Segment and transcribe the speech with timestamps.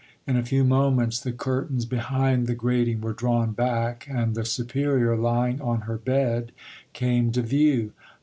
[0.25, 5.15] In a few moments the curtains behind the grating were drawn back, and the superior,
[5.15, 6.53] lying on her bed,
[6.91, 7.93] came to view.